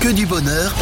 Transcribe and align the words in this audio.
Que 0.00 0.08
du 0.08 0.24
bonheur 0.24 0.74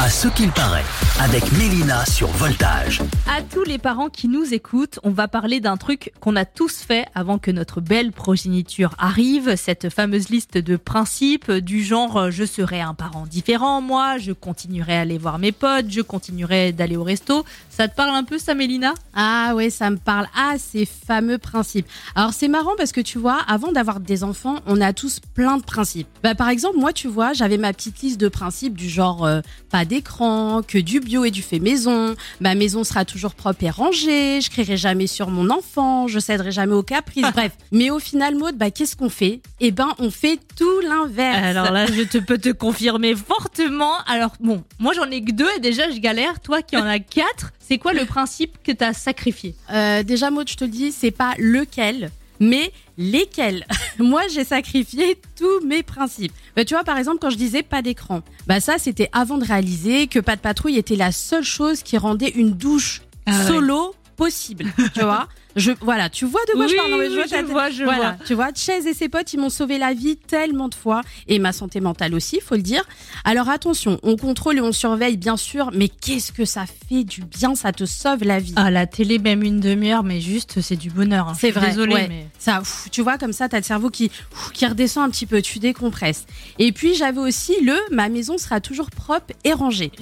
à 0.00 0.08
ce 0.08 0.26
qu'il 0.28 0.50
paraît 0.52 0.84
avec 1.20 1.52
Mélina 1.52 2.04
sur 2.06 2.28
Voltage. 2.28 3.02
À 3.28 3.42
tous 3.42 3.64
les 3.64 3.78
parents 3.78 4.08
qui 4.08 4.28
nous 4.28 4.54
écoutent, 4.54 4.98
on 5.02 5.10
va 5.10 5.28
parler 5.28 5.60
d'un 5.60 5.76
truc 5.76 6.12
qu'on 6.20 6.36
a 6.36 6.44
tous 6.44 6.78
fait 6.78 7.06
avant 7.14 7.38
que 7.38 7.50
notre 7.50 7.80
belle 7.80 8.12
progéniture 8.12 8.94
arrive, 8.98 9.56
cette 9.56 9.90
fameuse 9.90 10.30
liste 10.30 10.58
de 10.58 10.76
principes 10.76 11.50
du 11.50 11.82
genre 11.82 12.16
euh, 12.16 12.30
je 12.30 12.44
serai 12.44 12.80
un 12.80 12.94
parent 12.94 13.26
différent, 13.26 13.80
moi, 13.80 14.18
je 14.18 14.32
continuerai 14.32 14.96
à 14.96 15.00
aller 15.00 15.18
voir 15.18 15.38
mes 15.38 15.52
potes, 15.52 15.86
je 15.90 16.00
continuerai 16.00 16.72
d'aller 16.72 16.96
au 16.96 17.04
resto. 17.04 17.44
Ça 17.68 17.88
te 17.88 17.94
parle 17.94 18.14
un 18.14 18.24
peu 18.24 18.38
ça 18.38 18.54
Mélina? 18.54 18.94
Ah 19.14 19.52
ouais, 19.54 19.70
ça 19.70 19.90
me 19.90 19.98
parle. 19.98 20.26
Ah, 20.36 20.54
ces 20.58 20.86
fameux 20.86 21.38
principes. 21.38 21.86
Alors 22.14 22.32
c'est 22.32 22.48
marrant 22.48 22.72
parce 22.76 22.92
que 22.92 23.00
tu 23.00 23.18
vois, 23.18 23.38
avant 23.46 23.72
d'avoir 23.72 24.00
des 24.00 24.24
enfants, 24.24 24.56
on 24.66 24.80
a 24.80 24.92
tous 24.92 25.20
plein 25.34 25.58
de 25.58 25.62
principes. 25.62 26.08
Bah, 26.22 26.34
par 26.34 26.48
exemple, 26.48 26.78
moi, 26.78 26.92
tu 26.92 27.08
vois, 27.08 27.32
j'avais 27.32 27.58
ma 27.58 27.72
petite 27.72 28.00
liste 28.00 28.20
de 28.20 28.28
principes 28.28 28.76
du 28.76 28.88
genre 28.88 29.24
euh, 29.24 29.40
pas 29.70 29.84
d'écran, 29.84 30.62
que 30.66 30.78
du 30.78 31.00
bio 31.02 31.24
et 31.24 31.30
du 31.30 31.42
fait 31.42 31.58
maison, 31.58 32.14
ma 32.40 32.54
maison 32.54 32.84
sera 32.84 33.04
toujours 33.04 33.34
propre 33.34 33.64
et 33.64 33.70
rangée, 33.70 34.40
je 34.40 34.50
crierai 34.50 34.76
jamais 34.76 35.06
sur 35.06 35.28
mon 35.28 35.50
enfant, 35.50 36.08
je 36.08 36.18
céderai 36.18 36.52
jamais 36.52 36.74
aux 36.74 36.82
caprices, 36.82 37.26
bref. 37.34 37.52
Mais 37.70 37.90
au 37.90 37.98
final, 37.98 38.34
Maud, 38.36 38.56
bah, 38.56 38.70
qu'est-ce 38.70 38.96
qu'on 38.96 39.10
fait? 39.10 39.40
Eh 39.60 39.70
ben, 39.70 39.88
on 39.98 40.10
fait 40.10 40.38
tout 40.56 40.80
l'inverse. 40.80 41.38
Alors 41.42 41.70
là, 41.70 41.86
je 41.86 42.02
te 42.02 42.18
peux 42.18 42.38
te 42.38 42.50
confirmer 42.50 43.14
fortement. 43.14 43.98
Alors 44.06 44.32
bon, 44.40 44.64
moi 44.78 44.92
j'en 44.94 45.10
ai 45.10 45.22
que 45.22 45.32
deux 45.32 45.48
et 45.56 45.60
déjà 45.60 45.90
je 45.90 45.98
galère. 45.98 46.40
Toi 46.40 46.62
qui 46.62 46.76
en 46.76 46.86
as 46.86 46.98
quatre, 46.98 47.52
c'est 47.60 47.78
quoi 47.78 47.92
le 47.92 48.04
principe 48.04 48.58
que 48.62 48.72
t'as 48.72 48.92
sacrifié? 48.92 49.54
Euh, 49.72 50.02
déjà, 50.02 50.30
Maud, 50.30 50.48
je 50.48 50.56
te 50.56 50.64
le 50.64 50.70
dis, 50.70 50.92
c'est 50.92 51.10
pas 51.10 51.34
lequel, 51.38 52.10
mais 52.42 52.72
lesquels. 52.98 53.64
Moi, 53.98 54.22
j'ai 54.34 54.42
sacrifié 54.44 55.16
tous 55.38 55.64
mes 55.64 55.82
principes. 55.84 56.32
Bah, 56.56 56.64
tu 56.64 56.74
vois, 56.74 56.82
par 56.82 56.98
exemple, 56.98 57.18
quand 57.20 57.30
je 57.30 57.36
disais 57.36 57.62
pas 57.62 57.82
d'écran, 57.82 58.22
bah 58.48 58.60
ça, 58.60 58.78
c'était 58.78 59.08
avant 59.12 59.38
de 59.38 59.44
réaliser 59.44 60.08
que 60.08 60.18
pas 60.18 60.34
de 60.36 60.40
patrouille 60.40 60.76
était 60.76 60.96
la 60.96 61.12
seule 61.12 61.44
chose 61.44 61.82
qui 61.82 61.96
rendait 61.96 62.30
une 62.30 62.50
douche 62.50 63.02
Ah 63.26 63.38
ouais. 63.38 63.46
solo 63.46 63.94
possible. 64.16 64.66
tu 64.92 65.00
vois 65.00 65.28
je, 65.56 65.72
voilà, 65.80 66.08
tu 66.10 66.24
vois 66.24 66.40
de 66.48 66.52
quoi 66.52 66.66
je 66.66 66.72
Oui, 66.72 66.76
parle. 66.78 66.90
Non, 66.90 66.98
mais 66.98 67.08
oui, 67.08 67.14
vois 67.14 67.26
je 67.26 67.44
vois, 67.46 67.70
je 67.70 67.84
voilà, 67.84 68.12
vois. 68.12 68.26
Tu 68.26 68.34
vois, 68.34 68.48
Chaise 68.54 68.86
et 68.86 68.94
ses 68.94 69.08
potes, 69.08 69.32
ils 69.32 69.38
m'ont 69.40 69.50
sauvé 69.50 69.78
la 69.78 69.92
vie 69.94 70.16
tellement 70.16 70.68
de 70.68 70.74
fois 70.74 71.02
et 71.28 71.38
ma 71.38 71.52
santé 71.52 71.80
mentale 71.80 72.14
aussi, 72.14 72.40
faut 72.40 72.54
le 72.56 72.62
dire. 72.62 72.84
Alors 73.24 73.48
attention, 73.48 73.98
on 74.02 74.16
contrôle 74.16 74.58
et 74.58 74.60
on 74.60 74.72
surveille 74.72 75.16
bien 75.16 75.36
sûr, 75.36 75.70
mais 75.74 75.88
qu'est-ce 75.88 76.32
que 76.32 76.44
ça 76.44 76.64
fait 76.88 77.04
du 77.04 77.22
bien, 77.22 77.54
ça 77.54 77.72
te 77.72 77.84
sauve 77.84 78.24
la 78.24 78.38
vie. 78.38 78.54
Ah 78.56 78.70
la 78.70 78.86
télé 78.86 79.18
même 79.18 79.42
une 79.42 79.60
demi-heure, 79.60 80.02
mais 80.02 80.20
juste 80.20 80.60
c'est 80.60 80.76
du 80.76 80.90
bonheur. 80.90 81.28
hein. 81.28 81.32
Je 81.34 81.40
C'est 81.40 81.50
vrai. 81.50 81.68
Désolée, 81.70 81.94
ouais. 81.94 82.08
mais 82.08 82.26
Ça, 82.38 82.60
ouf, 82.60 82.88
tu 82.90 83.02
vois, 83.02 83.18
comme 83.18 83.32
ça, 83.32 83.48
t'as 83.48 83.58
le 83.58 83.62
cerveau 83.64 83.90
qui, 83.90 84.10
ouf, 84.32 84.52
qui 84.52 84.66
redescend 84.66 85.04
un 85.06 85.10
petit 85.10 85.26
peu, 85.26 85.42
tu 85.42 85.58
décompresses. 85.58 86.26
Et 86.58 86.72
puis, 86.72 86.94
j'avais 86.94 87.20
aussi 87.20 87.54
le 87.62 87.76
ma 87.90 88.08
maison 88.08 88.38
sera 88.38 88.60
toujours 88.60 88.90
propre 88.90 89.34
et 89.44 89.52
rangée. 89.52 89.92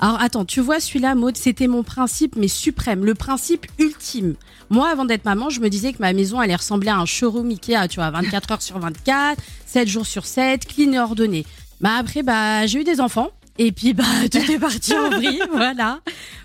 Alors, 0.00 0.20
attends, 0.20 0.44
tu 0.44 0.60
vois, 0.60 0.80
celui-là, 0.80 1.14
Maud, 1.14 1.36
c'était 1.36 1.68
mon 1.68 1.84
principe, 1.84 2.34
mais 2.36 2.48
suprême, 2.48 3.04
le 3.04 3.14
principe 3.14 3.66
ultime. 3.78 4.34
Moi, 4.68 4.91
avant 4.92 5.04
d'être 5.04 5.24
maman, 5.24 5.50
je 5.50 5.60
me 5.60 5.68
disais 5.68 5.92
que 5.92 5.98
ma 5.98 6.12
maison 6.12 6.38
allait 6.38 6.54
ressembler 6.54 6.90
à 6.90 6.98
un 6.98 7.06
showroom 7.06 7.48
Ikea, 7.50 7.88
tu 7.88 7.96
vois, 7.96 8.10
24 8.10 8.52
heures 8.52 8.62
sur 8.62 8.78
24, 8.78 9.42
7 9.66 9.88
jours 9.88 10.06
sur 10.06 10.26
7, 10.26 10.66
clean 10.66 10.92
et 10.92 10.98
ordonné. 10.98 11.46
Bah, 11.80 11.96
après, 11.98 12.22
bah, 12.22 12.66
j'ai 12.66 12.80
eu 12.80 12.84
des 12.84 13.00
enfants. 13.00 13.30
Et 13.58 13.70
puis 13.70 13.92
bah 13.92 14.04
tout 14.30 14.50
est 14.50 14.58
parti 14.58 14.94
en 14.96 15.10
vrille, 15.10 15.42
voilà. 15.52 16.00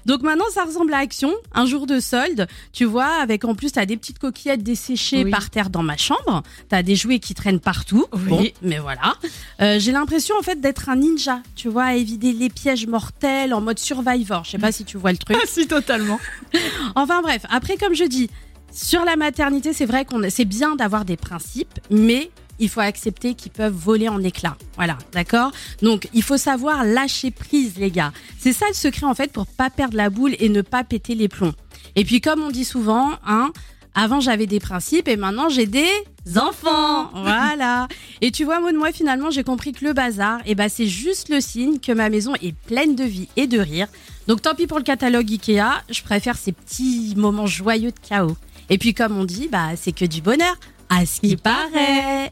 Donc 0.08 0.23
maintenant 0.23 0.45
ça 0.52 0.63
ressemble 0.63 0.94
à 0.94 1.00
Action, 1.00 1.33
un 1.53 1.66
jour 1.66 1.86
de 1.86 2.00
solde, 2.00 2.47
tu 2.72 2.86
vois, 2.86 3.22
avec 3.22 3.44
en 3.45 3.53
plus 3.55 3.73
t'as 3.73 3.86
des 3.86 3.97
petites 3.97 4.17
coquillettes 4.19 4.63
desséchées 4.63 5.25
Oui. 5.25 5.30
par 5.31 5.50
terre 5.50 5.69
dans 5.69 5.83
ma 5.83 5.97
chambre, 5.97 6.44
t'as 6.69 6.81
des 6.81 6.95
jouets 6.95 7.19
qui 7.19 7.33
traînent 7.33 7.59
partout. 7.59 8.05
Oui. 8.13 8.22
Bon, 8.30 8.47
mais 8.61 8.80
voilà. 8.80 9.16
Euh, 9.61 9.78
J'ai 9.80 9.91
l'impression 9.91 10.35
en 10.39 10.41
fait 10.41 10.59
d'être 10.61 10.88
un 10.88 10.95
ninja, 10.95 11.41
tu 11.55 11.67
vois, 11.67 11.83
à 11.83 11.94
éviter 11.95 12.31
les 12.31 12.50
pièges 12.50 12.88
mortels 12.88 13.53
en 13.53 13.59
mode 13.59 13.80
Survivor. 13.80 14.45
Je 14.45 14.52
sais 14.52 14.58
pas 14.58 14.72
si 14.72 14.85
tu 14.85 14.97
vois 14.97 15.11
le 15.11 15.17
truc. 15.17 15.38
si 15.45 15.67
totalement. 15.67 16.19
Enfin 16.95 17.22
bref, 17.22 17.41
après 17.50 17.75
comme 17.75 17.94
je 17.94 18.06
dis, 18.06 18.29
sur 18.72 19.03
la 19.03 19.18
maternité, 19.18 19.74
c'est 19.74 19.85
vrai 19.85 20.06
qu'on 20.06 20.22
c'est 20.29 20.45
bien 20.45 20.75
d'avoir 20.78 21.03
des 21.03 21.18
principes, 21.18 21.79
mais 21.91 22.31
il 22.59 22.69
faut 22.69 22.79
accepter 22.79 23.34
qu'ils 23.34 23.51
peuvent 23.51 23.73
voler 23.73 24.09
en 24.09 24.23
éclats. 24.23 24.57
Voilà, 24.75 24.97
d'accord? 25.12 25.51
Donc, 25.81 26.07
il 26.13 26.23
faut 26.23 26.38
savoir 26.38 26.84
lâcher 26.84 27.31
prise, 27.31 27.78
les 27.78 27.91
gars. 27.91 28.12
C'est 28.38 28.53
ça 28.53 28.66
le 28.68 28.73
secret, 28.73 29.06
en 29.06 29.16
fait, 29.16 29.31
pour 29.31 29.47
pas 29.47 29.69
perdre 29.69 29.97
la 29.97 30.09
boule 30.09 30.35
et 30.40 30.50
ne 30.50 30.62
pas 30.62 30.84
péter 30.84 31.16
les 31.16 31.28
plombs. 31.28 31.53
Et 31.95 32.03
puis, 32.03 32.22
comme 32.22 32.41
on 32.41 32.51
dit 32.51 32.66
souvent, 32.66 33.12
hein, 33.25 33.51
avant 33.97 34.19
j'avais 34.19 34.45
des 34.45 34.59
principes 34.59 35.07
et 35.07 35.18
maintenant 35.18 35.50
j'ai 35.50 35.66
des 35.66 35.90
enfants. 36.35 37.09
Voilà. 37.13 37.88
Et 38.22 38.31
tu 38.31 38.45
vois, 38.45 38.59
moi, 38.59 38.91
finalement, 38.91 39.31
j'ai 39.31 39.44
compris 39.44 39.72
que 39.72 39.84
le 39.84 39.94
bazar, 39.94 40.39
eh 40.45 40.53
ben, 40.53 40.69
c'est 40.69 40.85
juste 40.88 41.29
le 41.29 41.41
signe 41.41 41.79
que 41.79 41.91
ma 41.91 42.09
maison 42.09 42.34
est 42.41 42.56
pleine 42.68 42.95
de 42.95 43.03
vie 43.03 43.28
et 43.35 43.47
de 43.47 43.59
rire. 43.59 43.88
Donc, 44.28 44.41
tant 44.41 44.53
pis 44.53 44.68
pour 44.68 44.78
le 44.78 44.84
catalogue 44.84 45.29
Ikea, 45.31 45.84
je 45.89 46.03
préfère 46.03 46.38
ces 46.38 46.51
petits 46.51 47.16
moments 47.18 47.47
joyeux 47.47 47.91
de 47.91 48.00
chaos. 48.07 48.38
Et 48.69 48.78
puis, 48.78 48.94
comme 48.94 49.18
on 49.18 49.25
dit, 49.25 49.47
bah, 49.47 49.69
c'est 49.75 49.94
que 49.94 50.06
du 50.06 50.22
bonheur. 50.22 50.56
À 50.89 51.06
ce 51.06 51.19
qui 51.19 51.35
paraît. 51.35 52.31